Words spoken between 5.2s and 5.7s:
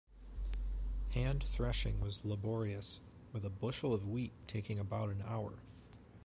hour.